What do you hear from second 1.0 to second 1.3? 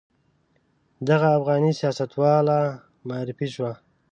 دغه